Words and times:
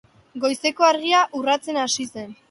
Goizeko 0.45 0.87
argia 0.87 1.19
urratzen 1.41 1.77
hasia 1.83 2.11
zen. 2.15 2.33